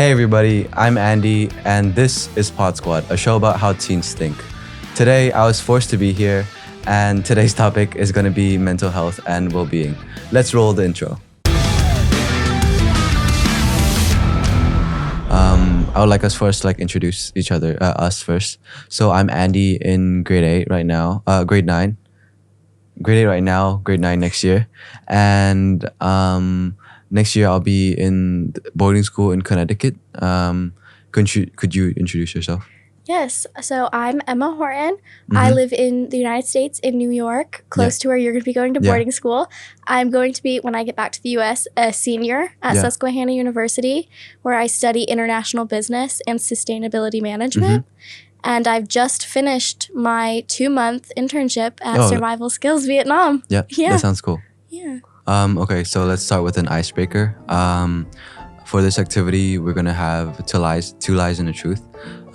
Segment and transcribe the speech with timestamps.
[0.00, 4.34] Hey everybody, I'm Andy, and this is Pod Squad, a show about how teens think.
[4.94, 6.46] Today, I was forced to be here,
[6.86, 9.94] and today's topic is going to be mental health and well being.
[10.32, 11.20] Let's roll the intro.
[15.28, 18.58] Um, I would like us first like introduce each other, uh, us first.
[18.88, 21.98] So I'm Andy in grade eight right now, uh, grade nine,
[23.02, 24.66] grade eight right now, grade nine next year,
[25.08, 26.78] and um,
[27.10, 29.96] next year I'll be in boarding school in Connecticut.
[30.22, 30.72] Um,
[31.12, 32.66] could you could you introduce yourself?
[33.06, 33.44] Yes.
[33.60, 34.98] So I'm Emma Horton.
[35.34, 35.54] I Mhm.
[35.54, 38.52] live in the United States in New York, close to where you're going to be
[38.52, 38.90] going to Yeah.
[38.90, 39.48] boarding school.
[39.88, 42.82] I'm going to be, when I get back to the US, a senior at Yeah.
[42.82, 44.08] Susquehanna University,
[44.42, 47.84] where I study international business and sustainability management.
[47.84, 48.48] Mm-hmm.
[48.54, 52.08] And I've just finished my two month internship at Oh.
[52.08, 53.42] Survival Skills Vietnam.
[53.48, 53.90] Yeah, Yeah.
[53.92, 54.38] that sounds cool.
[54.68, 54.98] Yeah.
[55.26, 57.36] Um, okay, so let's start with an icebreaker.
[57.48, 58.10] Um,
[58.64, 61.82] for this activity, we're gonna have two lies, two lies and a truth.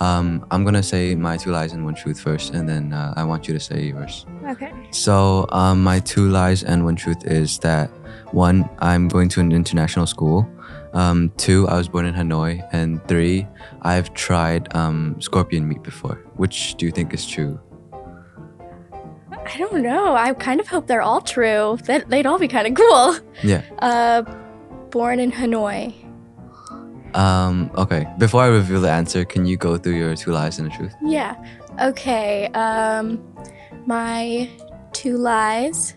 [0.00, 3.24] Um, I'm gonna say my two lies and one truth first, and then uh, I
[3.24, 4.26] want you to say yours.
[4.46, 4.72] Okay.
[4.90, 7.90] So um, my two lies and one truth is that
[8.32, 10.46] one, I'm going to an international school.
[10.92, 13.46] Um, two, I was born in Hanoi, and three,
[13.82, 16.16] I've tried um, scorpion meat before.
[16.36, 17.60] Which do you think is true?
[19.46, 20.14] I don't know.
[20.16, 21.78] I kind of hope they're all true.
[21.84, 23.16] That they'd all be kind of cool.
[23.42, 23.62] Yeah.
[23.78, 24.22] Uh,
[24.90, 25.94] born in Hanoi.
[27.14, 28.06] Um, okay.
[28.18, 30.94] Before I reveal the answer, can you go through your two lies and the truth?
[31.02, 31.34] Yeah.
[31.80, 32.46] Okay.
[32.48, 33.22] Um,
[33.86, 34.48] my
[34.92, 35.94] two lies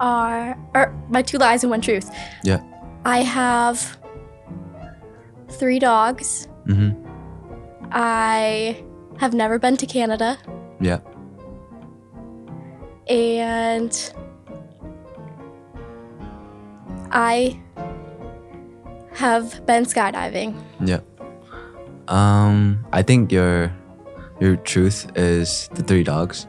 [0.00, 2.10] are, or my two lies and one truth.
[2.44, 2.62] Yeah.
[3.04, 3.98] I have
[5.50, 6.48] three dogs.
[6.66, 6.92] Mm-hmm.
[7.92, 8.82] I
[9.18, 10.38] have never been to Canada,
[10.80, 10.98] Yeah.
[13.08, 14.12] And
[17.10, 17.60] I
[19.12, 20.60] have been skydiving.
[20.80, 21.00] Yeah.
[22.08, 23.72] Um, I think your
[24.40, 26.46] your truth is the three dogs.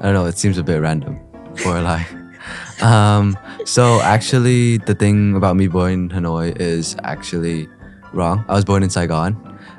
[0.00, 0.26] I don't know.
[0.26, 1.20] It seems a bit random
[1.56, 2.06] for a lie.
[2.82, 3.36] Um,
[3.66, 7.68] so actually, the thing about me born in Hanoi is actually
[8.14, 8.42] wrong.
[8.48, 9.36] I was born in Saigon,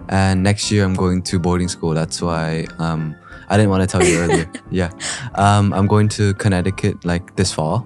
[0.10, 1.96] and next year I'm going to boarding school.
[1.96, 3.16] That's why um,
[3.52, 4.50] I didn't want to tell you earlier.
[4.72, 4.90] Yeah,
[5.36, 7.86] um, I'm going to Connecticut like this fall.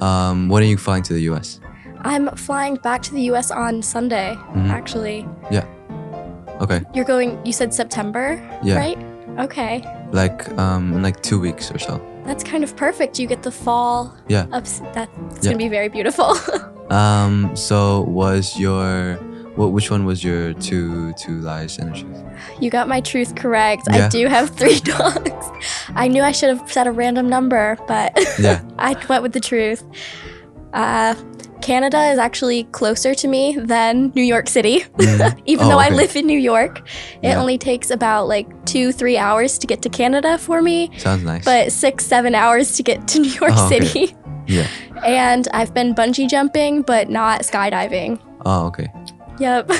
[0.00, 1.58] Um, when are you flying to the U.S.?
[2.02, 4.70] I'm flying back to the US on Sunday, Mhm.
[4.70, 5.28] actually.
[5.50, 5.66] Yeah.
[6.60, 8.76] Okay, You're going, you said September, Yeah.
[8.78, 8.98] right?
[9.38, 9.82] Okay.
[10.12, 12.00] like um, in like two weeks or so.
[12.24, 13.18] That's kind of perfect.
[13.18, 14.12] You get the fall.
[14.28, 14.46] Yeah.
[14.52, 15.10] Ups- that's
[15.42, 15.50] Yeah.
[15.52, 16.36] gonna be very beautiful.
[16.90, 17.54] Um.
[17.54, 19.16] So was your
[19.60, 19.72] what?
[19.72, 22.18] Which one was your two two lies and a truth?
[22.60, 23.82] you got my truth correct.
[23.90, 24.06] Yeah.
[24.06, 25.46] I do have three dogs.
[25.94, 28.62] I knew I should have said a random number, but Yeah.
[28.78, 29.82] I went with the truth.
[30.72, 31.14] Uh,
[31.60, 34.76] Canada is actually closer to me than New York City.
[34.96, 35.42] Mhm.
[35.52, 35.94] Even Oh, though I okay.
[36.02, 36.80] live in New York,
[37.22, 37.40] it Yeah.
[37.40, 41.44] only takes about like two, three hours to get to Canada for me, Sounds nice.
[41.44, 43.80] but six, seven hours to get to New York Oh, okay.
[43.84, 44.16] City.
[44.46, 44.66] yeah.
[45.04, 48.18] And I've been bungee jumping, but not skydiving.
[48.46, 48.88] Oh, okay.
[49.40, 49.70] Yep.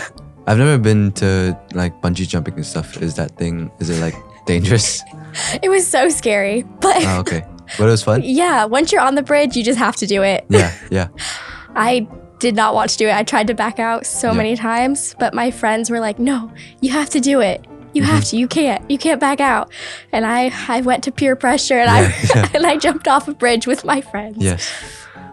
[0.47, 3.01] I've never been to like bungee jumping and stuff.
[3.03, 3.71] Is that thing?
[3.79, 4.15] Is it like
[4.47, 5.03] dangerous?
[5.63, 6.63] it was so scary.
[6.81, 7.45] But oh, okay.
[7.79, 8.23] But it was fun.
[8.25, 10.45] yeah, once you're on the bridge, you just have to do it.
[10.49, 10.75] Yeah.
[10.91, 11.09] Yeah.
[11.77, 12.09] I
[12.41, 13.15] did not want to do it.
[13.15, 14.37] I tried to back out so Yeah.
[14.39, 16.51] many times, but my friends were like, "No,
[16.81, 17.65] you have to do it.
[17.93, 18.31] You have Mm-hmm.
[18.31, 18.37] to.
[18.39, 18.91] You can't.
[18.91, 19.71] You can't back out."
[20.11, 22.49] And I I went to peer pressure and Yeah, I yeah.
[22.55, 24.39] and I jumped off a bridge with my friends.
[24.41, 24.73] Yes.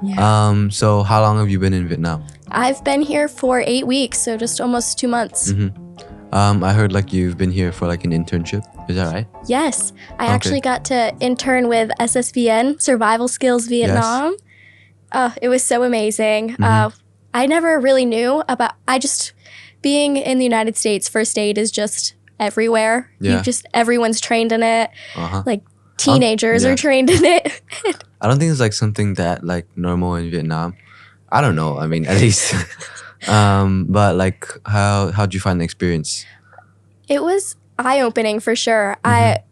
[0.04, 0.20] Yeah.
[0.50, 0.70] Um.
[0.70, 2.24] So how long have you been in Vietnam?
[2.52, 5.52] I've been here for 8 weeks, so just almost 2 months.
[5.52, 6.36] Mm-hmm.
[6.36, 6.64] Um.
[6.64, 8.64] I heard like you've been here for like an internship.
[8.90, 9.28] Is that right?
[9.48, 10.34] Yes, I Okay.
[10.34, 14.36] actually got to intern with SSVN, Survival Skills Vietnam.
[15.12, 16.50] Uh, it was so amazing.
[16.50, 16.64] Mm-hmm.
[16.64, 16.90] Uh,
[17.34, 18.74] I never really knew about.
[18.88, 19.32] I just
[19.82, 23.10] being in the United States, first aid is just everywhere.
[23.22, 23.38] Yeah.
[23.38, 24.90] You just everyone's trained in it.
[25.16, 25.44] Uh huh.
[25.46, 25.64] Like
[25.98, 26.72] teenagers yeah.
[26.72, 27.62] are trained in it.
[28.22, 30.76] I don't think it's like something that like normal in Vietnam.
[31.32, 31.78] I don't know.
[31.78, 32.54] I mean, at least.
[33.28, 33.86] um.
[33.90, 36.26] But like, how how would you find the experience?
[37.10, 38.98] it was eye opening for sure.
[39.04, 39.44] I Mm-hmm.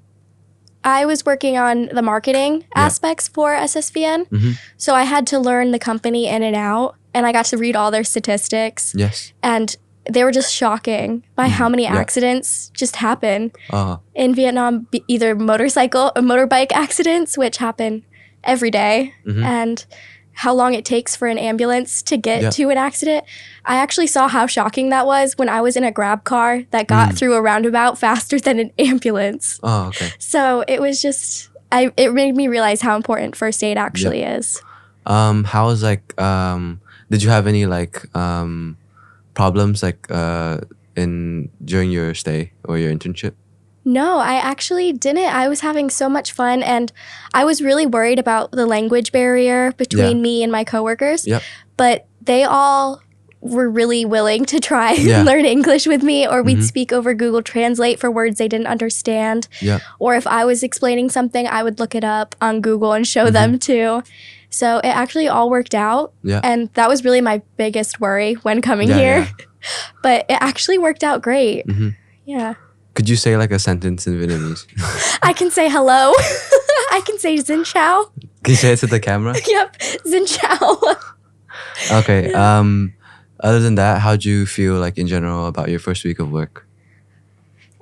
[0.88, 4.54] I was working on the marketing aspects for SSVN, Mhm.
[4.78, 7.76] so I had to learn the company in and out, and I got to read
[7.76, 9.34] all their statistics, Yes.
[9.42, 9.76] and
[10.14, 11.96] they were just shocking by how many Mm-hmm.
[11.96, 12.02] Yeah.
[12.02, 13.98] accidents just happen Uh.
[14.14, 14.86] in Vietnam.
[15.08, 18.04] Either motorcycle or motorbike accidents, which happen
[18.44, 19.44] every day, Mhm.
[19.44, 19.86] and
[20.36, 22.50] how long it takes for an ambulance to get Yeah.
[22.52, 23.24] to an accident.
[23.66, 26.88] I actually saw how shocking that was when I was in a grab car that
[26.88, 27.18] got Mm.
[27.18, 29.60] through a roundabout faster than an ambulance.
[29.64, 29.88] Oh.
[29.88, 30.12] Okay.
[30.20, 34.62] So it was just I it made me realize how important first aid actually is.
[35.06, 35.44] Um.
[35.46, 36.80] How was like um.
[37.10, 38.78] Did you have any like um
[39.34, 40.60] problems like uh
[40.96, 43.34] in during your stay or your internship?
[43.86, 45.34] No, I actually didn't.
[45.34, 46.92] I was having so much fun and
[47.34, 51.28] I was really worried about the language barrier between me and my coworkers.
[51.28, 51.44] Yep.
[51.78, 53.02] But they all
[53.42, 55.18] were really willing to try Yeah.
[55.18, 56.64] and learn English with me or we'd Mhm.
[56.64, 59.48] speak over Google Translate for words they didn't understand.
[59.62, 59.82] Yep.
[60.00, 63.28] Or if I was explaining something, I would look it up on Google and show
[63.28, 63.34] Mhm.
[63.34, 64.02] them too.
[64.50, 66.14] So it actually all worked out.
[66.24, 66.40] Yeah.
[66.44, 69.18] And that was really my biggest worry when coming Yeah, here.
[69.20, 69.46] yeah.
[70.02, 71.70] But it actually worked out great.
[71.70, 71.90] hmm
[72.26, 72.56] Yeah.
[72.96, 74.66] Could you say like a sentence in Vietnamese?
[75.22, 76.12] I can say hello.
[76.92, 78.10] I can say Xin Chao.
[78.44, 79.36] Can you say it to the camera?
[79.48, 79.78] Yep,
[80.08, 80.96] Xin Chao.
[82.00, 82.34] Okay.
[82.34, 82.94] Um,
[83.42, 86.32] other than that, how do you feel like in general about your first week of
[86.32, 86.66] work?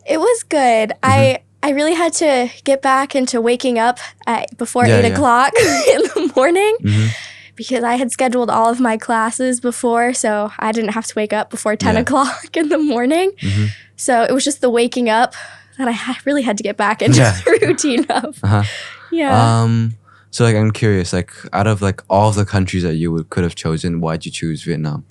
[0.06, 0.92] it was good.
[1.02, 5.14] I I really had to get back into waking up at before Yeah, eight yeah.
[5.16, 7.08] o'clock in the morning hmm
[7.56, 11.34] because I had scheduled all of my classes before, so I didn't have to wake
[11.34, 12.02] up before ten Yeah.
[12.02, 13.32] o'clock in the morning.
[13.42, 13.66] hmm
[13.96, 15.34] So it was just the waking up
[15.78, 17.40] that I really had to get back into Yeah.
[17.46, 18.40] the routine of.
[18.44, 18.64] Uh-huh.
[19.12, 19.62] Yeah.
[19.64, 19.94] Um,
[20.32, 23.30] so like I'm curious, like out of like all of the countries that you would
[23.30, 25.06] could have chosen, why'd you choose Vietnam?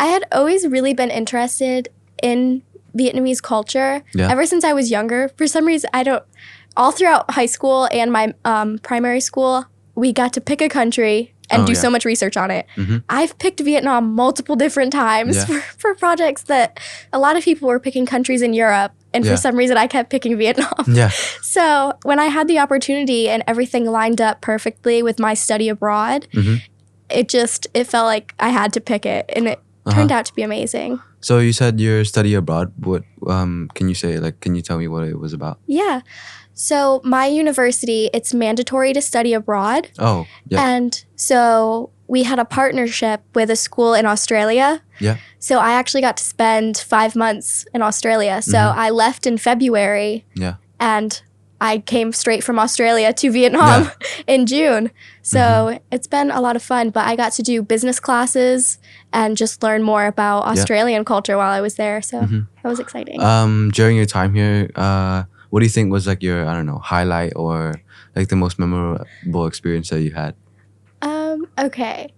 [0.00, 1.88] I had always really been interested
[2.22, 2.62] in
[2.96, 4.30] Vietnamese culture Yeah.
[4.30, 5.28] ever since I was younger.
[5.36, 6.24] For some reason, I don't.
[6.76, 11.34] All throughout high school and my um, primary school, we got to pick a country
[11.50, 11.78] and Oh, do yeah.
[11.78, 12.66] so much research on it.
[12.76, 13.02] Mhm.
[13.08, 15.44] I've picked Vietnam multiple different times Yeah.
[15.46, 16.78] for, for projects that
[17.12, 18.92] a lot of people were picking countries in Europe.
[19.12, 19.32] And Yeah.
[19.32, 20.84] for some reason, I kept picking Vietnam.
[20.86, 21.10] Yeah.
[21.42, 26.28] So when I had the opportunity and everything lined up perfectly with my study abroad,
[26.32, 26.60] Mhm.
[27.10, 29.96] it just it felt like I had to pick it, and it Uh-huh.
[29.96, 31.00] turned out to be amazing.
[31.20, 32.70] So you said your study abroad.
[32.78, 35.58] What um can you say like can you tell me what it was about?
[35.66, 36.00] Yeah.
[36.54, 40.62] So my university, it's mandatory to study abroad, Oh, yeah.
[40.68, 44.82] and so we had a partnership with a school in Australia.
[45.06, 45.16] Yeah.
[45.38, 48.40] So I actually got to spend five months in Australia.
[48.42, 48.74] So Mhm.
[48.86, 50.24] I left in February.
[50.44, 50.54] Yeah.
[50.94, 51.10] And
[51.60, 53.80] I came straight from Australia to Vietnam
[54.34, 54.90] in June.
[55.22, 55.94] So Mm-hmm.
[55.94, 56.84] it's been a lot of fun.
[56.96, 58.78] But I got to do business classes
[59.12, 61.98] and just learn more about Australian culture while I was there.
[62.10, 62.40] So Mhm.
[62.62, 63.18] that was exciting.
[63.22, 65.18] Um, during your time here, uh,
[65.50, 67.58] what do you think was like your I don't know highlight or
[68.16, 70.32] like the most memorable experience that you had?
[71.60, 72.12] Okay.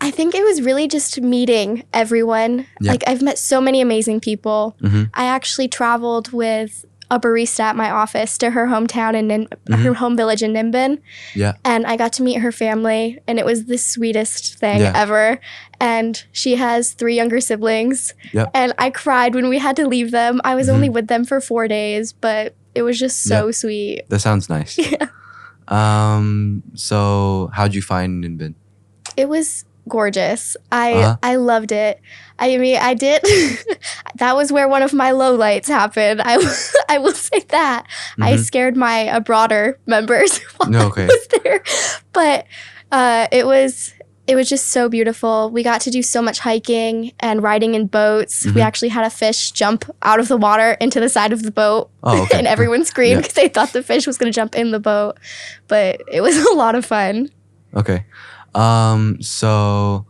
[0.00, 2.66] I think it was really just meeting everyone.
[2.80, 2.92] Yeah.
[2.92, 4.76] Like I've met so many amazing people.
[4.82, 5.10] Mhm.
[5.14, 9.82] I actually traveled with a barista at my office to her hometown in Nin- Mhm.
[9.84, 10.98] her home village in Ninh Bình.
[11.34, 11.52] Yeah.
[11.64, 14.92] And I got to meet her family and it was the sweetest thing Yeah.
[14.94, 15.38] ever.
[15.80, 18.12] And she has three younger siblings.
[18.32, 18.50] Yep.
[18.54, 20.40] And I cried when we had to leave them.
[20.44, 20.72] I was Mhm.
[20.74, 24.02] only with them for 4 days, but it was just so sweet.
[24.10, 24.76] That sounds nice.
[24.92, 25.06] Yeah.
[25.68, 28.54] Um, so how'd you find Ninh
[29.16, 30.56] It was gorgeous.
[30.72, 31.16] I Uh-huh.
[31.22, 32.00] I loved it.
[32.38, 33.22] I mean, I did.
[34.18, 36.20] that was where one of my lowlights happened.
[36.22, 36.36] I
[36.88, 37.86] I will say that
[38.20, 38.44] I Mhm.
[38.44, 41.62] scared my uh, broader members while No, I was there,
[42.12, 42.46] but
[42.92, 43.92] uh, it was
[44.26, 45.50] it was just so beautiful.
[45.50, 48.44] We got to do so much hiking and riding in boats.
[48.44, 48.64] We Mhm.
[48.64, 51.90] actually had a fish jump out of the water into the side of the boat,
[52.02, 52.38] Oh, okay.
[52.38, 53.20] and everyone screamed Yeah.
[53.22, 55.18] because they thought the fish was going to jump in the boat.
[55.68, 57.30] But it was a lot of fun.
[57.74, 58.04] Okay.
[58.54, 60.06] Um, so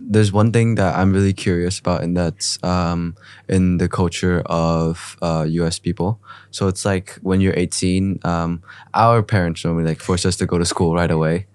[0.00, 3.16] there's one thing that I'm really curious about, and that's um,
[3.48, 6.20] in the culture of uh, US people.
[6.50, 8.62] So it's like when you're 18, um,
[8.94, 11.46] our parents normally like force us to go to school right away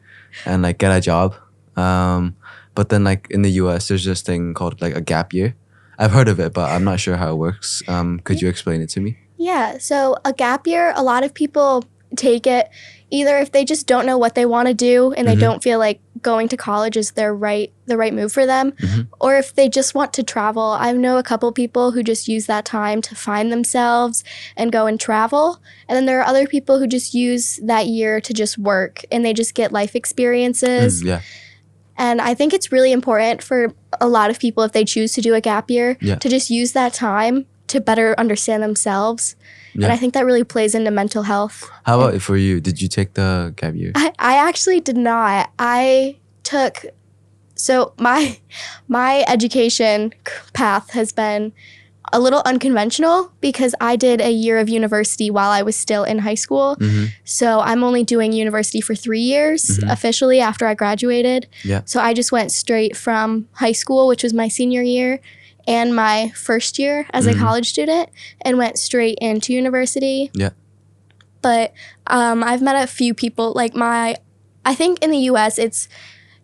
[0.46, 1.36] and like get a job.
[1.76, 2.36] Um,
[2.76, 5.56] but then like in the US, there's this thing called like a gap year.
[6.00, 7.84] I've heard of it, but I'm not sure how it works.
[7.88, 9.18] Um, could you explain it to me?
[9.38, 9.78] Yeah.
[9.80, 11.84] So a gap year, a lot of people
[12.16, 12.70] take it
[13.10, 15.40] either if they just don't know what they want to do and they Mhm.
[15.40, 19.08] don't feel like going to college is their right the right move for them Mhm.
[19.20, 20.76] or if they just want to travel.
[20.80, 24.24] I know a couple people who just use that time to find themselves
[24.56, 25.60] and go and travel.
[25.90, 29.26] And then there are other people who just use that year to just work and
[29.26, 31.02] they just get life experiences.
[31.04, 31.22] Mm, yeah.
[32.02, 35.22] And I think it's really important for a lot of people if they choose to
[35.22, 36.16] do a gap year Yeah.
[36.16, 39.36] to just use that time to better understand themselves.
[39.76, 41.70] And I think that really plays into mental health.
[41.86, 42.60] How about it for you?
[42.60, 43.92] Did you take the gap year?
[43.96, 45.52] I, I actually did not.
[45.60, 46.86] I took
[47.56, 48.40] so my
[48.88, 50.12] my education
[50.54, 51.54] path has been
[52.14, 56.20] a little unconventional because I did a year of university while I was still in
[56.20, 56.76] high school.
[56.80, 59.92] hmm So I'm only doing university for three years Mhm.
[59.92, 61.48] officially after I graduated.
[61.64, 61.82] Yeah.
[61.86, 65.20] So I just went straight from high school, which was my senior year,
[65.68, 67.36] and my first year as Mhm.
[67.36, 68.10] a college student,
[68.42, 70.32] and went straight into university.
[70.34, 70.50] Yeah.
[71.42, 71.74] But
[72.08, 74.16] um, I've met a few people like my.
[74.66, 75.58] I think in the U.S.
[75.58, 75.88] it's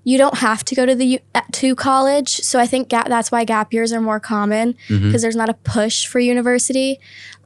[0.07, 2.29] you don't have to go to the uh, to college.
[2.49, 6.07] So I think that's why gap years are more common because there's not a push
[6.07, 6.99] for university.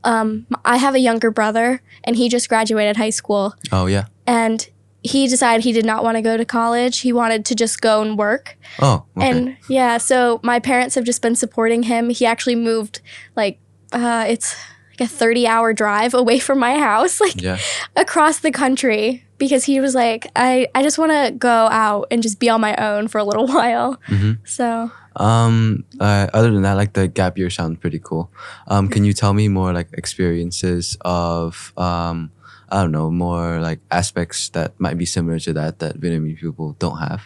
[0.04, 4.06] Um, I have a younger brother, and he just graduated high school, Oh yeah.
[4.28, 4.70] and
[5.04, 7.00] he decided he did not want to go to college.
[7.00, 8.56] He wanted to just go and work.
[8.80, 9.06] Oh.
[9.18, 9.30] Okay.
[9.30, 12.10] And yeah, so my parents have just been supporting him.
[12.12, 13.02] He actually moved
[13.36, 13.58] like
[13.92, 14.56] uh, it's
[14.92, 17.58] like a 30 hour drive away from my house, like yeah.
[17.96, 22.22] across the country because he was like, I, I just want to go out and
[22.22, 24.00] just be on my own for a little while.
[24.06, 25.84] hmm So Um.
[26.00, 28.32] Uh, other than that, like the gap year sounds pretty cool.
[28.68, 28.88] Um.
[28.88, 32.32] Can you tell me more like experiences of um.
[32.72, 36.78] I don't know more like aspects that might be similar to that that Vietnamese people
[36.80, 37.24] don't have.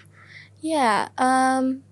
[0.59, 1.83] yeah, um,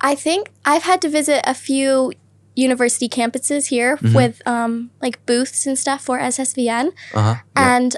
[0.00, 2.12] I think I've had to visit a few
[2.56, 4.14] university campuses here Mhm.
[4.14, 6.88] with um, like booths and stuff for SSVN.
[7.14, 7.34] Uh huh.
[7.56, 7.76] Yeah.
[7.76, 7.96] And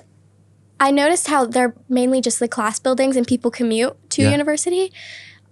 [0.80, 4.30] I noticed how they're mainly just the class buildings and people commute to Yeah.
[4.30, 4.92] university.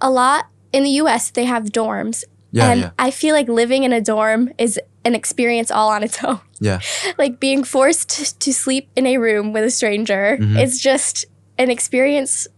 [0.00, 2.24] A lot in the US, they have dorms.
[2.52, 2.70] Yeah.
[2.70, 2.90] and.
[2.98, 6.40] I feel like living in a dorm is an experience all on its own.
[6.60, 6.80] Yeah.
[7.18, 10.60] like being forced to sleep in a room with a stranger Mhm.
[10.62, 11.26] is just
[11.58, 12.48] an experience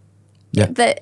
[0.53, 1.01] that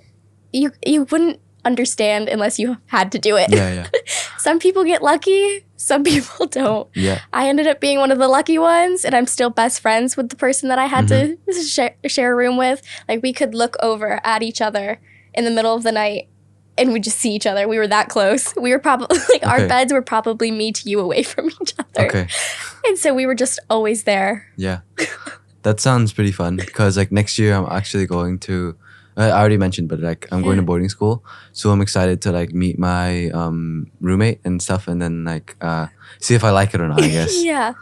[0.53, 3.49] you you wouldn't understand unless you had to do it.
[3.51, 3.75] Yeah.
[3.75, 3.87] Yeah.
[4.47, 6.89] Some people get lucky, some people don't.
[6.95, 7.21] Yeah.
[7.33, 10.29] I ended up being one of the lucky ones, and I'm still best friends with
[10.29, 11.63] the person that I had to mm-hmm.
[11.63, 12.81] share, share a room with.
[13.09, 15.01] Like, we could look over at each other
[15.35, 16.29] in the middle of the night
[16.79, 17.67] and we just see each other.
[17.67, 18.55] We were that close.
[18.55, 19.47] We were probably, like, Okay.
[19.47, 22.07] our beds were probably me to you away from each other.
[22.07, 22.29] Okay.
[22.87, 24.47] And so we were just always there.
[24.57, 24.83] Yeah.
[25.63, 28.77] That sounds pretty fun because like next year I'm actually going to.
[29.17, 32.33] I I already mentioned, but like I'm going to boarding school, so I'm excited to
[32.33, 35.87] like meet my um, roommate and stuff, and then like uh,
[36.21, 37.03] see if I like it or not.
[37.03, 37.43] I guess.
[37.43, 37.73] yeah.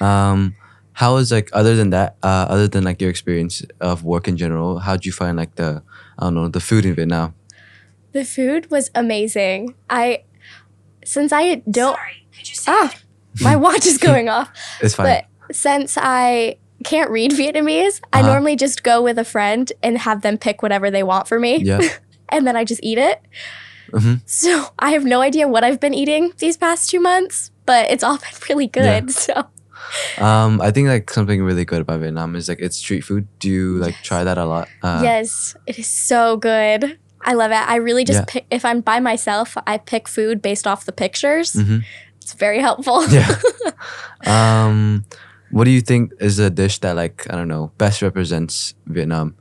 [0.00, 0.54] Um,
[0.94, 4.36] how is like other than that, uh, other than like your experience of work in
[4.36, 5.82] general, how'd you find like the
[6.18, 7.34] I don't know the food in Vietnam?
[8.12, 9.74] The food was amazing.
[9.88, 10.24] I,
[11.02, 12.94] since I don't, Sorry, could you say ah,
[13.40, 14.50] my watch is going off.
[14.82, 15.06] It's fine.
[15.48, 18.28] But since I can't read Vietnamese, I Uh-huh.
[18.32, 21.62] normally just go with a friend and have them pick whatever they want for me.
[21.64, 21.80] yeah.
[22.32, 23.20] And then I just eat it.
[23.92, 27.90] hmm So I have no idea what I've been eating these past two months, but
[27.90, 29.10] it's all been really good.
[29.10, 29.34] So
[30.18, 33.28] Um, I think like something really good about Vietnam is like its street food.
[33.38, 34.02] Do you like Yes.
[34.08, 34.68] try that a lot?
[34.82, 36.96] Uh, yes, it is so good.
[37.20, 37.60] I love it.
[37.68, 38.24] I really just Yeah.
[38.32, 41.52] pick if I'm by myself, I pick food based off the pictures.
[41.52, 41.84] mhm.
[42.22, 43.04] It's very helpful.
[43.12, 43.28] Yeah.
[44.26, 45.04] um,
[45.52, 49.36] what do you think is a dish that like I don't know best represents Vietnam?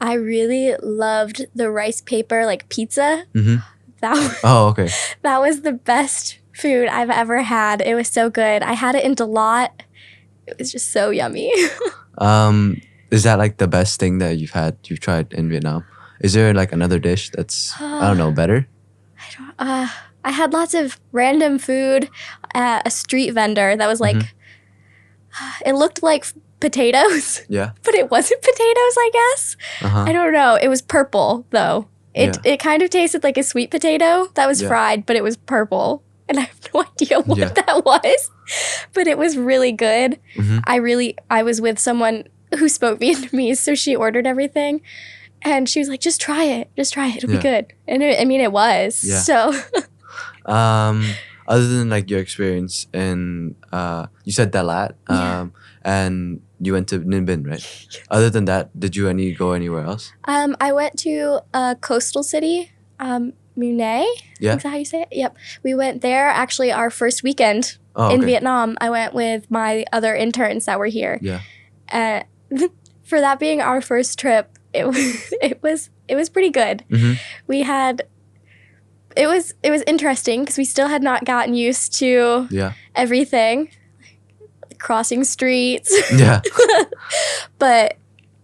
[0.00, 3.24] I really loved the rice paper like pizza.
[3.34, 3.56] hmm
[4.00, 4.88] That was, Oh, okay.
[5.22, 7.80] that was the best food I've ever had.
[7.80, 8.62] It was so good.
[8.62, 9.70] I had it in Dalat.
[10.46, 11.52] It was just so yummy.
[12.18, 12.76] Um,
[13.10, 15.82] is that like the best thing that you've had you've tried in Vietnam?
[16.20, 18.68] Is there like another dish that's I don't know better?
[19.16, 19.54] I don't.
[19.58, 19.88] Uh,
[20.22, 22.10] I had lots of random food
[22.52, 24.34] at a street vendor that was like,
[25.66, 26.26] it looked like
[26.60, 27.70] potatoes, Yeah.
[27.82, 29.56] but it wasn't potatoes, I guess.
[29.82, 30.04] Uh huh.
[30.08, 30.56] I don't know.
[30.60, 31.88] It was purple though.
[32.14, 34.68] It it kind of tasted like a sweet potato that was Yeah.
[34.68, 36.02] fried, but it was purple.
[36.28, 37.48] And I have no idea what Yeah.
[37.48, 38.30] that was.
[38.94, 40.18] But it was really good.
[40.36, 40.62] Mhm.
[40.64, 42.24] I really I was with someone
[42.58, 44.80] who spoke Vietnamese, so she ordered everything.
[45.42, 46.70] And she was like, just try it.
[46.76, 47.16] Just try it.
[47.16, 47.36] It'll Yeah.
[47.38, 47.66] be good.
[47.88, 49.02] And it, I mean, it was.
[49.04, 49.18] Yeah.
[49.18, 49.52] So,
[50.46, 51.04] Um,
[51.46, 55.46] other than like your experience in uh, you said Dalat, um, Yeah.
[55.84, 57.64] and you went to Ninh Bình, right?
[58.10, 60.12] Other than that, did you any go anywhere else?
[60.24, 62.70] um, I went to a coastal city,
[63.00, 64.06] um, Mune.
[64.38, 64.56] Yeah.
[64.56, 65.08] Is that how you say it?
[65.10, 65.36] Yep.
[65.64, 68.26] We went there actually our first weekend Oh, in okay.
[68.38, 68.78] Vietnam.
[68.80, 71.18] I went with my other interns that were here.
[71.20, 71.40] Yeah.
[71.92, 72.22] Uh,
[73.04, 76.84] for that being our first trip, it was it was it was pretty good.
[76.88, 77.18] Mhm.
[77.46, 78.06] We had
[79.16, 82.72] it was it was interesting because we still had not gotten used to Yeah.
[82.94, 83.68] everything,
[84.78, 86.40] crossing streets, Yeah.
[87.58, 87.96] but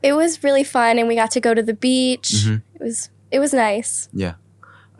[0.02, 2.30] it was really fun, and we got to go to the beach.
[2.44, 2.62] Mhm.
[2.74, 4.08] It was it was nice.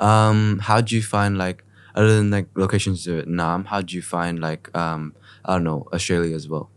[0.00, 3.64] Um, how do you find like other than like locations in Vietnam?
[3.64, 6.70] How do you find like um I don't know Australia as well?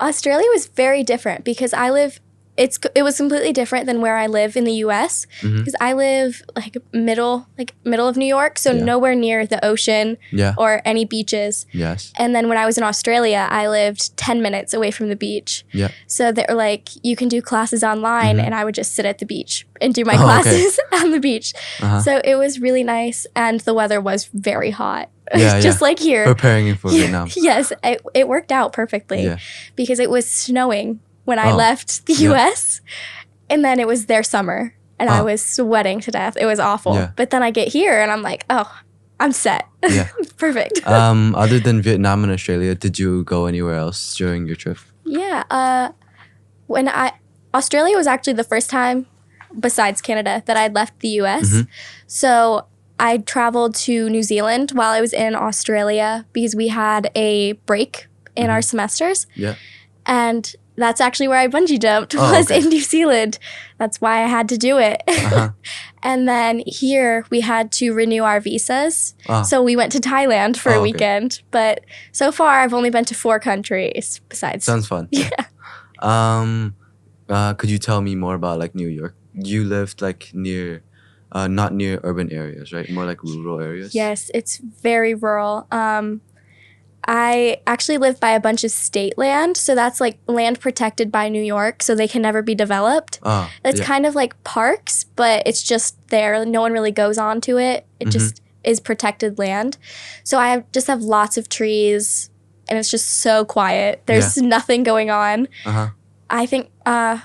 [0.00, 2.20] Australia was very different because I live.
[2.64, 5.26] It's it was completely different than where I live in the U.S.
[5.42, 5.58] Mhm.
[5.58, 8.84] because I live like middle like middle of New York, so Yeah.
[8.84, 10.54] nowhere near the ocean Yeah.
[10.58, 11.66] or any beaches.
[11.72, 12.12] Yes.
[12.18, 15.64] And then when I was in Australia, I lived ten minutes away from the beach.
[15.72, 15.90] Yeah.
[16.08, 18.44] So they were like, you can do classes online, Mhm.
[18.46, 20.42] and I would just sit at the beach and do my Oh, okay.
[20.42, 21.54] classes on the beach.
[21.80, 22.00] Uh-huh.
[22.00, 26.24] So it was really nice, and the weather was very hot, Yeah, just like here.
[26.24, 26.98] Preparing for Yeah.
[27.02, 27.28] Vietnam.
[27.36, 29.36] Yes, it, it worked out perfectly Yeah.
[29.76, 32.30] because it was snowing when I Oh, left the yeah.
[32.32, 32.80] US
[33.50, 34.60] and then it was their summer.
[35.00, 35.26] and I Oh.
[35.30, 36.34] was sweating to death.
[36.42, 36.94] It was awful.
[36.98, 37.10] Yeah.
[37.14, 38.68] But then I get here and I'm like, oh,
[39.20, 39.62] I'm set.
[39.96, 40.08] Yeah.
[40.44, 40.80] Perfect.
[40.98, 44.78] Um, other than Vietnam and Australia, did you go anywhere else during your trip?
[45.06, 45.44] yeah.
[45.58, 45.86] Uh,
[46.66, 47.12] when I
[47.54, 49.06] Australia was actually the first time,
[49.66, 51.46] besides Canada, that I'd left the U.S.
[51.50, 51.66] Mhm.
[52.08, 52.66] So
[52.98, 57.92] I traveled to New Zealand while I was in Australia because we had a break
[58.34, 59.18] in our semesters.
[59.26, 59.42] Mm-hmm.
[59.46, 59.54] Yeah.
[60.24, 60.44] And
[60.78, 62.60] that's actually where I bungee jumped Oh, was okay.
[62.62, 63.38] in New Zealand.
[63.78, 65.02] That's why I had to do it.
[65.08, 65.50] Uh-huh.
[66.02, 69.14] and then here we had to renew our visas.
[69.28, 69.42] Ah.
[69.42, 70.82] So we went to Thailand for Oh, a okay.
[70.92, 71.42] weekend.
[71.50, 74.64] But so far I've only been to four countries besides.
[74.64, 75.08] Sounds fun.
[75.12, 75.44] yeah.
[76.00, 76.74] Um,
[77.28, 79.14] uh, could you tell me more about like New York?
[79.34, 80.82] You lived like near,
[81.32, 82.88] uh, not near urban areas, right?
[82.90, 83.94] More like rural areas.
[83.94, 85.66] Yes, it's very rural.
[85.70, 86.20] Um,
[87.10, 91.30] I actually live by a bunch of state land, so that's like land protected by
[91.30, 93.18] New York, so they can never be developed.
[93.22, 93.86] Ah, It's yeah.
[93.86, 96.44] kind of like parks, but it's just there.
[96.44, 97.86] No one really goes on to it.
[97.98, 98.12] It Mhm.
[98.12, 99.78] just is protected land.
[100.22, 102.28] So I have, just have lots of trees,
[102.68, 104.02] and it's just so quiet.
[104.04, 105.48] There's nothing going on.
[105.64, 105.88] Uh-huh.
[106.28, 107.20] I think uh,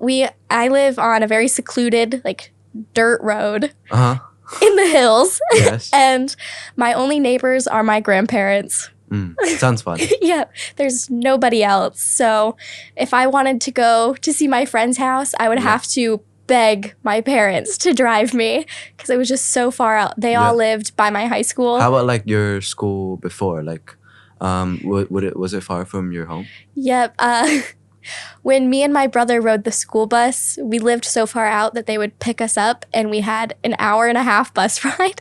[0.00, 2.50] we I live on a very secluded like
[2.94, 4.18] dirt road Uh-huh.
[4.62, 5.38] in the hills.
[5.52, 5.90] Yes.
[5.92, 6.34] and
[6.76, 8.88] my only neighbors are my grandparents.
[9.08, 9.98] Mm, sounds fun.
[10.20, 10.44] yeah,
[10.76, 12.00] there's nobody else.
[12.00, 12.56] So
[12.96, 15.64] if I wanted to go to see my friend's house, I would Yeah.
[15.70, 18.64] have to beg my parents to drive me
[18.96, 20.18] because it was just so far out.
[20.18, 21.78] They all lived by my high school.
[21.80, 23.62] How about like your school before?
[23.62, 23.94] Like,
[24.40, 26.46] um, would, would it was it far from your home?
[26.74, 27.14] Yep.
[27.18, 27.60] Uh,
[28.42, 31.86] when me and my brother rode the school bus, we lived so far out that
[31.86, 35.20] they would pick us up, and we had an hour and a half bus ride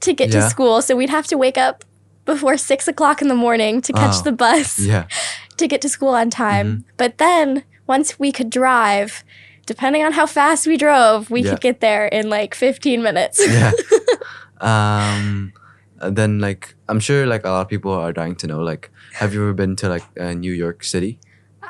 [0.00, 0.82] to get to school.
[0.82, 1.84] So we'd have to wake up
[2.24, 4.22] before six o'clock in the morning to catch Oh.
[4.22, 5.06] the bus Yeah.
[5.56, 6.66] to get to school on time.
[6.68, 6.80] Mm-hmm.
[6.96, 9.24] But then once we could drive,
[9.66, 11.50] depending on how fast we drove, we Yeah.
[11.50, 13.40] could get there in like 15 minutes.
[13.46, 13.72] Yeah.
[14.60, 15.52] um,
[16.00, 19.34] then like I'm sure like a lot of people are dying to know like, have
[19.34, 21.18] you ever been to like uh, New York City?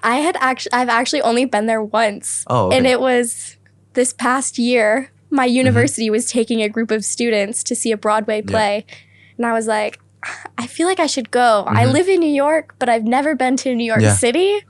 [0.02, 2.44] I had actually, I've actually only been there once.
[2.48, 2.78] Oh, okay.
[2.78, 3.56] And it was
[3.92, 8.40] this past year, my university was taking a group of students to see a Broadway
[8.40, 8.50] Mm-hmm.
[8.50, 8.56] Yeah.
[8.56, 8.86] play.
[9.36, 9.98] And I was like,
[10.58, 11.64] I feel like I should go.
[11.66, 11.92] I Mhm.
[11.92, 14.14] live in New York, but I've never been to New York Yeah.
[14.14, 14.60] City.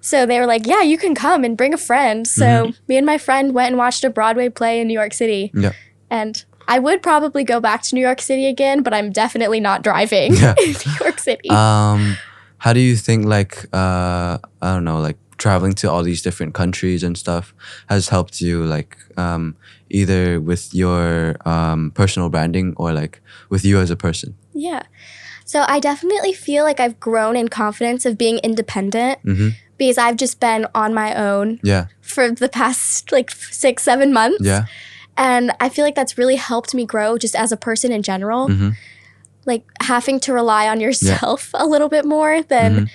[0.00, 2.26] So they were like, Yeah, you can come and bring a friend.
[2.26, 5.48] So me and my friend went and watched a Broadway play in New York City.
[5.54, 5.62] Mm-hmm.
[5.64, 5.72] Yeah.
[6.10, 9.82] And I would probably go back to New York City again, but I'm definitely not
[9.82, 10.54] driving Yeah.
[10.62, 11.50] in New York City.
[11.50, 12.16] Um,
[12.58, 16.54] how do you think like uh I don't know like traveling to all these different
[16.54, 17.52] countries and stuff
[17.88, 19.56] has helped you like um
[19.90, 24.34] either with your um personal branding or like with you as a person?
[24.54, 24.82] Yeah.
[25.44, 29.48] So I definitely feel like I've grown in confidence of being independent Mm-hmm.
[29.76, 31.86] because I've just been on my own Yeah.
[32.00, 34.38] for the past like six, seven months.
[34.44, 34.64] Yeah.
[35.16, 38.48] And I feel like that's really helped me grow just as a person in general.
[38.48, 38.70] Mm-hmm.
[39.46, 42.90] Like having to rely on yourself a little bit more than Mhm.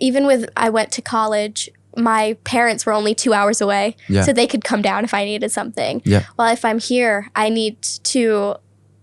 [0.00, 3.96] even with I went to college, my parents were only two hours away.
[4.08, 4.22] Yeah.
[4.22, 6.02] So they could come down if I needed something.
[6.04, 6.24] Yeah.
[6.36, 8.56] While if I'm here, I need to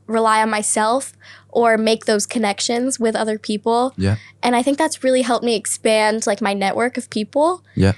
[0.08, 1.14] rely on myself
[1.56, 3.94] or make those connections with other people.
[3.98, 4.18] Yeah.
[4.44, 7.64] And I think that's really helped me expand like my network of people.
[7.76, 7.94] Yeah.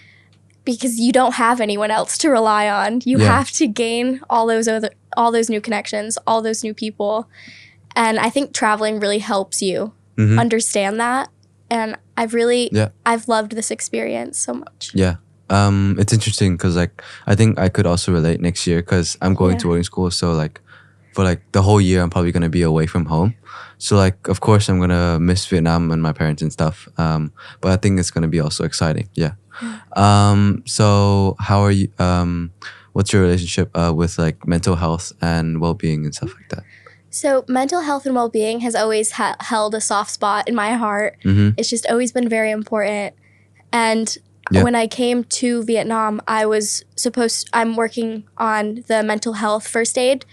[0.63, 3.01] Because you don't have anyone else to rely on.
[3.03, 3.35] You Yeah.
[3.37, 7.27] have to gain all those other all those new connections, all those new people.
[7.95, 10.39] And I think traveling really helps you Mhm.
[10.39, 11.29] understand that.
[11.71, 12.89] And I've really Yeah.
[13.05, 14.91] I've loved this experience so much.
[14.93, 15.15] Yeah.
[15.49, 19.33] Um, it's interesting because like I think I could also relate next year because I'm
[19.33, 19.59] going Yeah.
[19.59, 20.11] to boarding school.
[20.11, 20.61] So like
[21.17, 23.33] for like the whole year, I'm probably gonna be away from home.
[23.79, 26.87] So like of course I'm gonna miss Vietnam and my parents and stuff.
[26.97, 29.09] Um, but I think it's gonna be also exciting.
[29.15, 29.33] Yeah.
[29.95, 31.87] Um, so how are you?
[31.97, 32.51] Um,
[32.93, 36.63] what's your relationship uh, with like mental health and well being and stuff like that?
[37.09, 40.73] So, mental health and well being has always ha- held a soft spot in my
[40.73, 41.17] heart.
[41.23, 41.55] Mm-hmm.
[41.57, 43.15] It's just always been very important.
[43.71, 44.07] And
[44.51, 44.63] Yeah.
[44.63, 49.97] when I came to Vietnam, I was supposed, I'm working on the mental health first
[49.97, 50.25] aid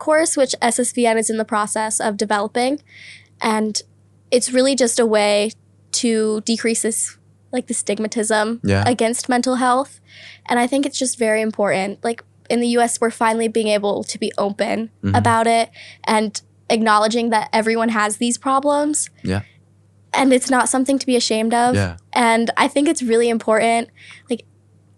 [0.00, 2.80] course, which SSVN is in the process of developing.
[3.40, 3.80] And
[4.32, 5.52] it's really just a way
[5.92, 7.16] to decrease this,
[7.52, 8.84] like the stigmatism Yeah.
[8.86, 10.00] against mental health.
[10.46, 12.02] And I think it's just very important.
[12.02, 15.16] Like in the US, we're finally being able to be open Mhm.
[15.16, 15.70] about it
[16.04, 19.08] and acknowledging that everyone has these problems.
[19.22, 19.42] Yeah.
[20.12, 21.74] And it's not something to be ashamed of.
[21.76, 21.96] Yeah.
[22.12, 23.88] And I think it's really important,
[24.28, 24.44] like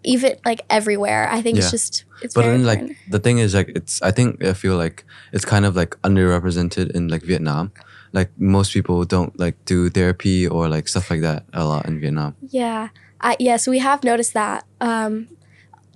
[0.05, 1.29] even like everywhere.
[1.31, 1.63] I think Yeah.
[1.65, 4.01] it's just it's But very then, like the thing is, like it's.
[4.03, 7.73] I think I feel like it's kind of like underrepresented in like Vietnam.
[8.13, 12.01] Like most people don't like do therapy or like stuff like that a lot in
[12.01, 12.37] Vietnam.
[12.41, 12.89] Yeah.
[13.21, 14.65] I, yes, we have noticed that.
[14.81, 15.29] Um,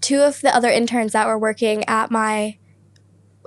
[0.01, 2.57] two of the other interns that were working at my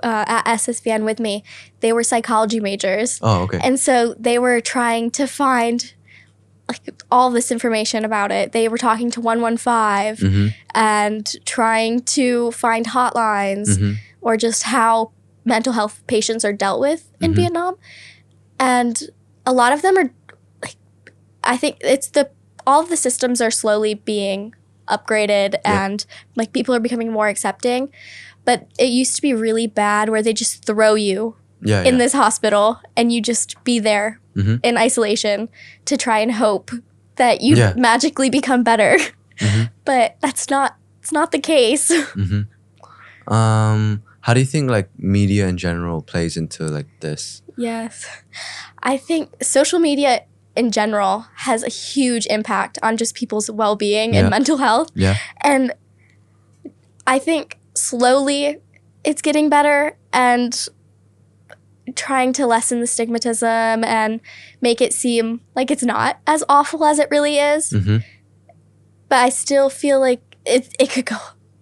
[0.02, 1.42] uh, at SSVN with me,
[1.80, 3.18] they were psychology majors.
[3.22, 3.58] Oh, okay.
[3.62, 5.92] And so they were trying to find
[6.70, 8.52] like all this information about it.
[8.52, 10.46] They were talking to 115 mm-hmm.
[10.74, 13.92] and trying to find hotlines Mm-hmm.
[14.20, 15.12] or just how
[15.44, 17.36] mental health patients are dealt with in Mhm.
[17.36, 17.74] Vietnam.
[18.58, 19.02] And
[19.46, 20.10] a lot of them are
[20.62, 20.76] like
[21.42, 22.30] I think it's the
[22.66, 24.54] all of the systems are slowly being
[24.88, 26.04] upgraded and
[26.36, 27.88] like people are becoming more accepting.
[28.44, 31.82] But it used to be really bad where they just throw you Yeah.
[31.82, 31.98] in yeah.
[31.98, 34.60] this hospital and you just be there Mhm.
[34.62, 35.48] in isolation
[35.84, 36.70] to try and hope
[37.16, 37.74] that you Yeah.
[37.76, 38.96] magically become better.
[39.38, 39.70] Mhm.
[39.84, 41.88] But that's not it's not the case.
[42.14, 42.42] hmm
[43.26, 47.42] Um, how do you think like media in general plays into like this?
[47.56, 48.06] yes.
[48.82, 50.20] I think social media
[50.56, 54.20] in general has a huge impact on just people's well-being Yeah.
[54.20, 54.88] and mental health.
[54.94, 55.16] Yeah.
[55.42, 55.72] And
[57.06, 58.58] I think slowly
[59.04, 60.52] it's getting better and
[61.96, 64.20] trying to lessen the stigmatism and
[64.60, 67.70] make it seem like it's not as awful as it really is.
[67.70, 67.98] Mm-hmm.
[69.08, 71.16] But I still feel like it, it could go,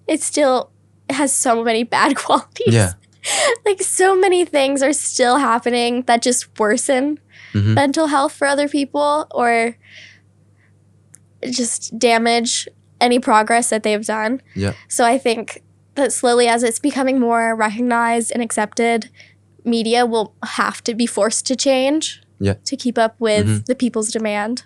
[0.07, 0.71] it still
[1.11, 2.75] has so many bad qualities.
[2.75, 2.93] Yeah.
[3.65, 7.19] like so many things are still happening that just worsen
[7.55, 7.73] Mhm.
[7.75, 9.77] mental health for other people or
[11.51, 12.69] just damage
[13.01, 14.43] any progress that they've done.
[14.55, 14.75] Yeah.
[14.89, 15.63] So I think
[15.95, 19.09] that slowly as it's becoming more recognized and accepted,
[19.69, 22.55] media will have to be forced to change Yeah.
[22.65, 23.67] to keep up with Mhm.
[23.67, 24.63] the people's demand.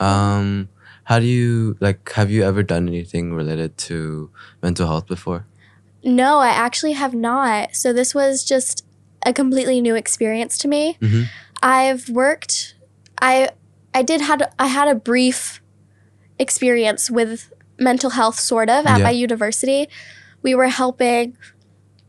[0.00, 0.68] Um,
[1.04, 2.10] how do you like?
[2.12, 4.30] Have you ever done anything related to
[4.62, 5.44] mental health before?
[6.02, 7.74] No, I actually have not.
[7.76, 8.84] So this was just
[9.26, 10.96] a completely new experience to me.
[11.02, 11.26] Mhm.
[11.62, 12.74] I've worked
[13.20, 13.50] I
[13.92, 15.60] I did had I had a brief
[16.38, 19.04] experience with mental health sort of at Yeah.
[19.04, 19.88] my university.
[20.42, 21.36] We were helping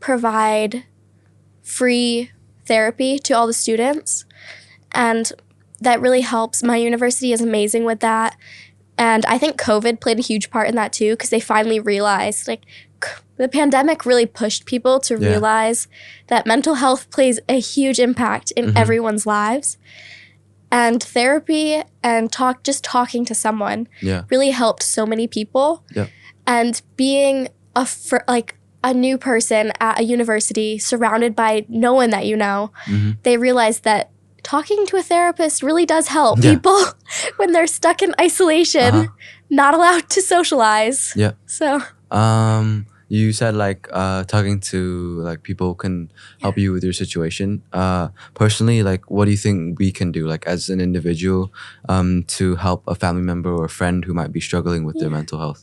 [0.00, 0.84] provide
[1.62, 2.30] free
[2.66, 4.24] therapy to all the students
[4.92, 5.32] and
[5.80, 6.62] that really helps.
[6.62, 8.36] My university is amazing with that.
[8.96, 12.46] And I think COVID played a huge part in that too because they finally realized
[12.46, 12.62] like
[13.36, 15.28] the pandemic really pushed people to Yeah.
[15.30, 15.88] realize
[16.28, 18.76] that mental health plays a huge impact in Mhm.
[18.78, 19.76] everyone's lives.
[20.70, 24.22] And therapy and talk just talking to someone Yeah.
[24.30, 25.84] really helped so many people.
[25.96, 26.08] Yep.
[26.46, 32.10] And being a fir- like a new person at a university surrounded by no one
[32.10, 34.10] that you know, hmm they realize that
[34.42, 36.50] talking to a therapist really does help Yeah.
[36.50, 36.78] people
[37.36, 39.06] when they're stuck in isolation, Uh-huh.
[39.50, 41.12] not allowed to socialize.
[41.14, 41.32] Yeah.
[41.46, 46.92] So, Um, you said like uh, talking to like people can help you with your
[46.94, 47.62] situation.
[47.72, 51.52] Uh, personally, like what do you think we can do, like as an individual,
[51.88, 55.10] um, to help a family member or a friend who might be struggling with their
[55.10, 55.62] mental health?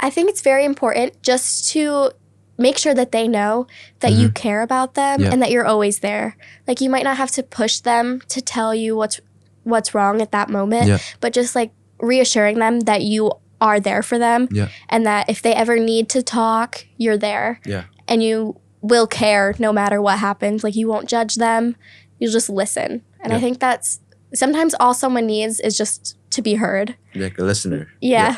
[0.00, 2.12] I think it's very important just to
[2.58, 3.66] make sure that they know
[4.00, 5.22] that you care about them Mm-hmm.
[5.24, 5.32] Yeah.
[5.32, 6.36] and that you're always there.
[6.66, 9.20] Like you might not have to push them to tell you what's
[9.62, 10.98] what's wrong at that moment, Yeah.
[11.20, 14.68] but just like reassuring them that you are there for them Yeah.
[14.88, 17.60] and that if they ever need to talk, you're there.
[17.66, 17.84] Yeah.
[18.06, 20.62] And you will care no matter what happens.
[20.64, 21.76] Like you won't judge them.
[22.18, 23.02] You'll just listen.
[23.20, 24.00] And I think that's
[24.34, 26.94] sometimes all someone needs is just to be heard.
[27.14, 27.88] Like a listener.
[28.00, 28.36] Yeah.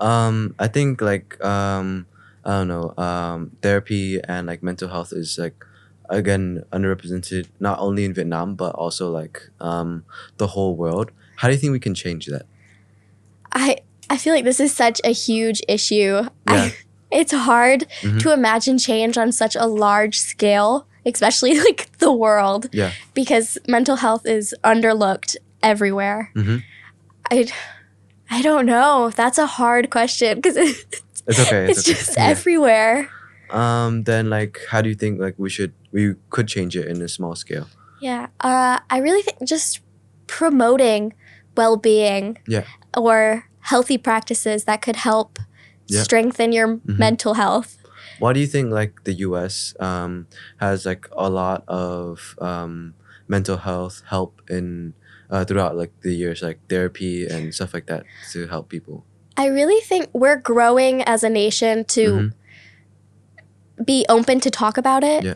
[0.00, 2.06] Um, I think like um,
[2.48, 2.94] I don't know.
[2.96, 5.56] Um, therapy and like mental health is like
[6.08, 10.04] again underrepresented not only in Vietnam but also like um
[10.38, 11.10] the whole world.
[11.36, 12.46] How do you think we can change that?
[13.52, 13.76] I
[14.10, 16.22] I feel like this is such a huge issue.
[16.24, 16.28] Yeah.
[16.46, 16.74] I,
[17.20, 18.20] it's hard Mhm.
[18.22, 22.92] to imagine change on such a large scale, especially like the world, Yeah.
[23.14, 26.30] because mental health is underlooked everywhere.
[26.34, 26.62] Mhm.
[27.30, 27.46] I
[28.30, 29.10] I don't know.
[29.14, 30.84] That's a hard question because it's,
[31.26, 31.66] It's okay.
[31.66, 31.98] It's, it's okay.
[31.98, 32.26] just Yeah.
[32.28, 33.10] everywhere.
[33.50, 37.00] Um, then like, how do you think like we should we could change it in
[37.02, 37.66] a small scale?
[38.00, 38.28] Yeah.
[38.40, 39.80] Uh, I really think just
[40.26, 41.14] promoting
[41.56, 42.64] well-being Yeah.
[42.96, 45.38] or healthy practices that could help
[45.88, 46.02] Yeah.
[46.02, 46.98] strengthen your Mhm.
[46.98, 47.78] mental health.
[48.20, 49.74] Why do you think like the U.S.
[49.80, 50.26] um
[50.58, 52.94] has like a lot of um
[53.28, 54.94] mental health help in
[55.30, 59.04] uh, throughout like the years like therapy and stuff like that to help people?
[59.36, 62.32] I really think we're growing as a nation to Mhm.
[63.84, 65.24] be open to talk about it.
[65.24, 65.34] Yeah.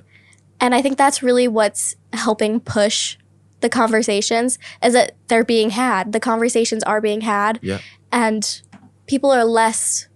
[0.61, 3.17] And I think that's really what's helping push
[3.61, 6.13] the conversations is that they're being had.
[6.13, 7.61] The conversations are being had.
[7.63, 7.79] Yeah.
[8.11, 8.61] And
[9.07, 10.09] people are less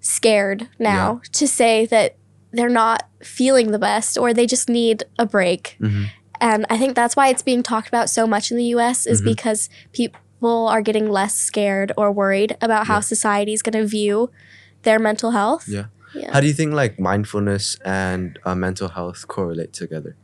[0.00, 2.16] scared now to say that
[2.52, 5.76] they're not feeling the best or they just need a break.
[5.80, 6.06] Mhm.
[6.40, 9.20] And I think that's why it's being talked about so much in the US is
[9.22, 9.24] Mhm.
[9.24, 13.00] because people are getting less scared or worried about how Yeah.
[13.00, 14.30] society is going to view
[14.82, 15.64] their mental health.
[15.68, 15.86] Yeah.
[16.14, 16.30] Yeah.
[16.32, 20.16] How do you think like mindfulness and uh, mental health correlate together?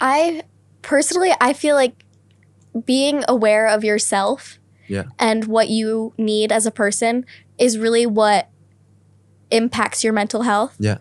[0.00, 0.42] I
[0.82, 2.04] personally, I feel like
[2.84, 5.04] being aware of yourself Yeah.
[5.18, 7.24] and what you need as a person
[7.58, 8.48] is really what
[9.50, 10.76] impacts your mental health.
[10.78, 10.98] Yeah.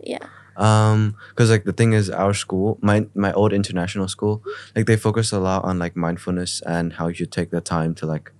[0.00, 0.18] Yeah.
[0.58, 4.42] Um, because like the thing is, our school, my my old international school,
[4.74, 8.06] like they focus a lot on like mindfulness and how you take the time to
[8.06, 8.32] like,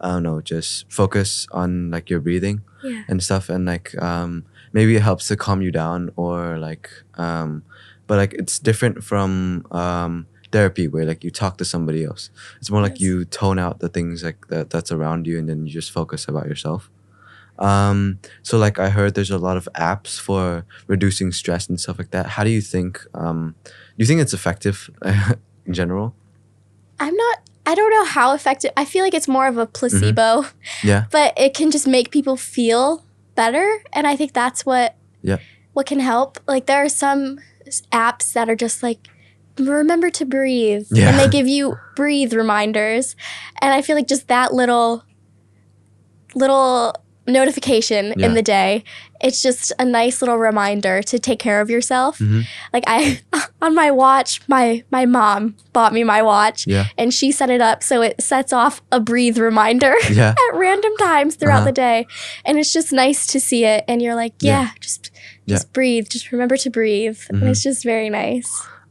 [0.00, 3.02] I don't know, just focus on like your breathing Yeah.
[3.08, 7.62] and stuff, and like um maybe it helps to calm you down or like um,
[8.06, 12.30] but like it's different from um therapy where like you talk to somebody else.
[12.60, 15.66] It's more like you tone out the things like that that's around you, and then
[15.66, 16.88] you just focus about yourself.
[17.58, 21.98] Um, so like I heard there's a lot of apps for reducing stress and stuff
[21.98, 22.26] like that.
[22.26, 24.90] How do you think um do you think it's effective
[25.66, 26.14] in general?
[26.98, 30.46] I'm not I don't know how effective I feel like it's more of a placebo.
[30.82, 31.04] Yeah.
[31.10, 33.04] But it can just make people feel
[33.36, 35.38] better and I think that's what Yeah.
[35.74, 36.38] what can help.
[36.48, 37.38] Like there are some
[37.92, 39.08] apps that are just like
[39.58, 41.08] remember to breathe Yeah.
[41.10, 43.14] and they give you breathe reminders
[43.62, 45.04] and I feel like just that little
[46.34, 46.94] little
[47.26, 48.26] notification Yeah.
[48.26, 48.84] in the day
[49.20, 52.44] it's just a nice little reminder to take care of yourself Mhm.
[52.72, 53.20] like i
[53.62, 56.86] on my watch my my mom bought me my watch Yeah.
[56.98, 60.30] and she set it up so it sets off a breathe reminder Yeah.
[60.32, 61.66] at random times throughout Uh-huh.
[61.66, 62.06] the day
[62.44, 64.70] and it's just nice to see it and you're like Yeah.
[64.80, 65.10] just
[65.48, 67.40] just breathe just remember to breathe Mhm.
[67.40, 68.50] and it's just very nice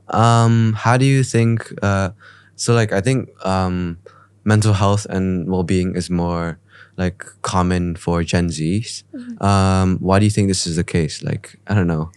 [0.10, 2.10] Um, how do you think uh
[2.56, 3.98] so like I think um
[4.44, 6.60] mental health and well-being is more
[6.98, 9.04] like common for Gen Zs.
[9.14, 9.42] Mhm.
[9.42, 11.24] Um, why do you think this is the case?
[11.24, 12.12] Like, I don't know.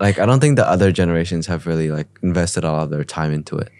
[0.00, 3.04] Like I don't think the other generations have really like invested a lot of their
[3.04, 3.70] time into it.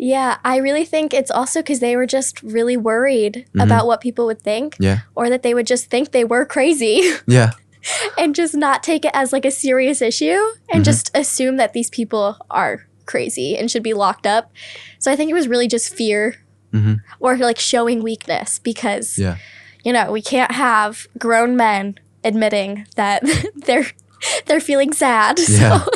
[0.00, 3.64] yeah i really think it's also because they were just really worried Mhm.
[3.66, 4.98] about what people would think Yeah.
[5.16, 6.96] or that they would just think they were crazy
[7.26, 7.50] Yeah.
[8.16, 10.38] and just not take it as like a serious issue
[10.72, 10.90] and Mhm.
[10.90, 14.44] just assume that these people are crazy and should be locked up.
[15.02, 16.22] So I think it was really just fear
[16.72, 16.98] Mhm.
[17.18, 19.36] or like showing weakness because Yeah.
[19.88, 21.96] You know, we can't have grown men
[22.28, 23.22] admitting that
[23.66, 23.88] they're
[24.46, 25.38] they're feeling sad.
[25.48, 25.80] Yeah.
[25.80, 25.90] So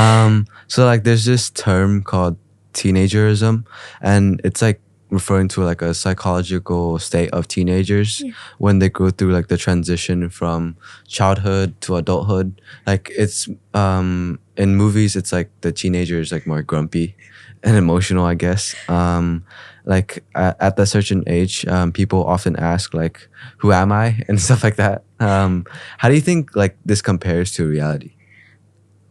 [0.00, 2.36] Um, so like there's this term called
[2.72, 3.64] teenagerism
[4.00, 8.32] and it's like referring to like a psychological state of teenagers Yeah.
[8.58, 12.60] when they go through like the transition from childhood to adulthood.
[12.86, 17.14] Like it's um in movies it's like the teenager is like more grumpy
[17.62, 18.74] and emotional, I guess.
[18.88, 19.44] Um
[19.84, 24.40] like at, at the certain age, um, people often ask like, "Who am I?" and
[24.40, 25.04] stuff like that.
[25.20, 25.64] Um,
[25.98, 28.12] how do you think like this compares to reality?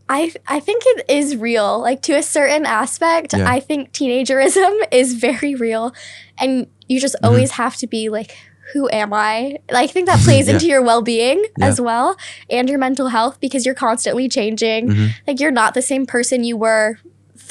[0.10, 1.80] I I think it is real.
[1.80, 3.50] Like to a certain aspect, Yeah.
[3.50, 5.94] I think teenagerism is very real
[6.38, 7.28] and you just Mhm.
[7.28, 8.36] always have to be like
[8.74, 9.58] who am I?
[9.70, 10.54] Like, I think that plays Yeah.
[10.54, 11.66] into your well-being Yeah.
[11.68, 12.16] as well
[12.50, 14.88] and your mental health because you're constantly changing.
[14.90, 15.10] Mhm.
[15.28, 16.98] Like you're not the same person you were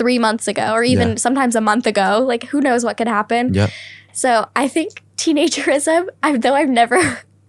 [0.01, 1.15] 3 months ago or even Yeah.
[1.27, 2.09] sometimes a month ago.
[2.33, 3.53] Like who knows what could happen.
[3.55, 3.69] Yeah.
[4.13, 6.99] So, I think teenagerism, I, though I've never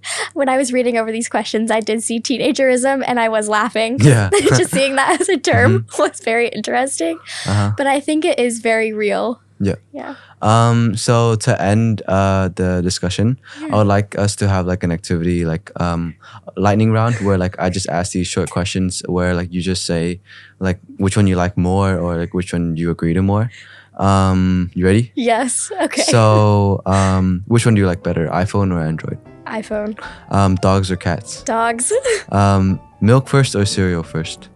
[0.39, 3.97] when I was reading over these questions, I did see teenagerism and I was laughing
[4.01, 4.29] Yeah.
[4.59, 7.17] just seeing that as a term was very interesting.
[7.45, 7.71] uh-huh.
[7.77, 9.39] But I think it is very real.
[9.61, 9.75] Yeah.
[9.93, 10.15] Yeah.
[10.41, 13.39] Um, so to end uh, the discussion,
[13.71, 16.15] I would like us to have like an activity like um,
[16.57, 20.19] lightning round where like I just ask these short questions where like you just say
[20.59, 23.51] like which one you like more or like which one you agree to more.
[23.97, 25.11] Um, you ready?
[25.15, 25.71] Yes.
[25.81, 26.01] Okay.
[26.03, 29.19] So um, which one do you like better, iPhone or Android?
[29.45, 29.99] iPhone.
[30.31, 31.43] Um, dogs or cats?
[31.43, 31.91] Dogs.
[32.31, 34.49] Um, milk first or cereal first?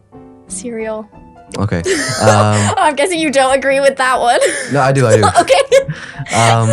[0.47, 1.09] Cereal.
[1.57, 1.81] Okay.
[2.21, 4.39] Um, oh, I'm guessing you don't agree with that one.
[4.73, 5.05] no, I do.
[5.05, 5.23] I do.
[5.41, 5.61] okay.
[6.35, 6.69] Um,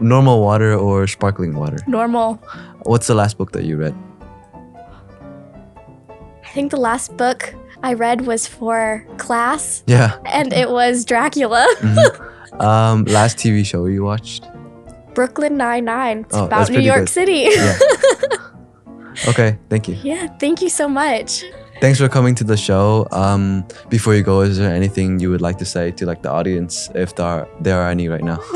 [0.00, 1.78] normal water or sparkling water?
[1.86, 2.34] Normal.
[2.84, 3.94] What's the last book that you read?
[6.44, 10.18] I think the last book I read was for class Yeah.
[10.26, 11.66] and it was Dracula.
[11.80, 12.60] Mhm.
[12.60, 14.44] um, last TV show you watched?
[15.14, 16.20] Brooklyn Nine-Nine.
[16.20, 17.08] It's Oh, about New York good.
[17.08, 17.48] City.
[17.50, 17.78] Yeah.
[19.28, 19.96] Okay, thank you.
[20.02, 20.28] yeah.
[20.38, 21.44] Thank you so much.
[21.80, 23.06] Thanks for coming to the show.
[23.12, 26.30] Um, before you go, is there anything you would like to say to like the
[26.30, 28.40] audience, if there are, there are any right now?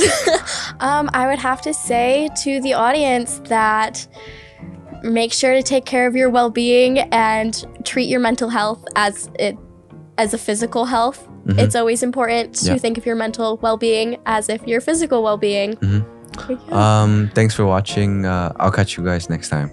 [0.80, 4.04] Um, I would have to say to the audience that
[5.04, 9.56] make sure to take care of your well-being and treat your mental health as it
[10.18, 11.28] as a physical health.
[11.46, 11.58] Mhm.
[11.58, 12.78] It's always important to Yeah.
[12.78, 15.74] think of your mental well-being as if your physical well-being.
[15.76, 16.04] Mhm.
[16.48, 17.02] Yeah.
[17.02, 18.26] Um, thanks for watching.
[18.26, 19.70] Uh, I'll catch you guys next time.